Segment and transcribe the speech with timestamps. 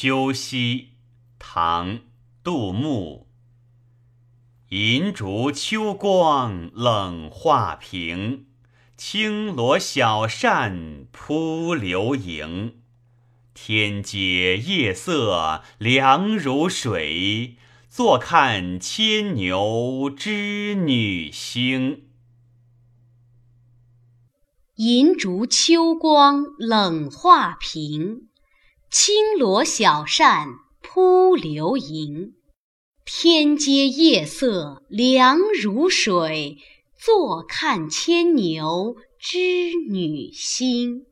[0.00, 0.90] 秋夕，
[1.40, 1.88] 唐·
[2.44, 3.26] 杜牧。
[4.68, 8.46] 银烛秋光冷画屏，
[8.96, 12.76] 轻罗小扇扑流萤。
[13.54, 17.56] 天阶夜色凉如水，
[17.88, 22.04] 坐看牵牛织女星。
[24.76, 28.28] 银烛秋光冷画屏，
[28.90, 30.48] 轻罗小扇
[30.80, 32.32] 扑流萤。
[33.04, 36.56] 天阶夜色凉如水，
[36.98, 41.07] 坐看牵牛织女星。